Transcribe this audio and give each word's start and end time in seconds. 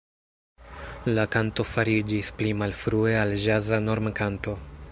La 1.17 1.25
kanto 1.35 1.65
fariĝis 1.73 2.31
pli 2.39 2.53
malfrue 2.63 3.13
al 3.25 3.35
ĵaza 3.45 3.83
normkanto. 3.91 4.57